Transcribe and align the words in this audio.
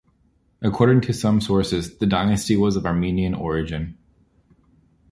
According 0.63 1.01
to 1.01 1.13
some 1.13 1.39
sources 1.39 1.97
the 1.99 2.07
dynasty 2.07 2.55
was 2.57 2.75
of 2.75 2.87
Armenian 2.87 3.35
origin. 3.35 3.99